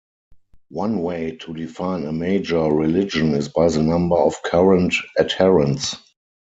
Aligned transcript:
One 0.71 1.03
way 1.03 1.35
to 1.41 1.53
define 1.53 2.05
a 2.07 2.11
major 2.11 2.63
religion 2.73 3.35
is 3.35 3.49
by 3.49 3.69
the 3.69 3.83
number 3.83 4.15
of 4.17 4.41
current 4.41 4.95
adherents. 5.19 5.95